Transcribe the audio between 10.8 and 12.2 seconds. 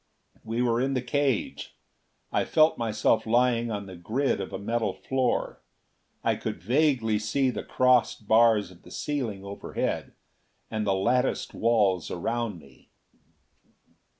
the latticed walls